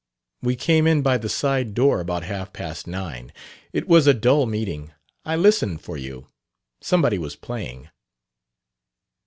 [0.41, 3.31] "We came in by the side door about half past nine.
[3.71, 4.93] It was a dull meeting.
[5.25, 6.25] I listened for you.
[6.81, 7.89] Somebody was playing."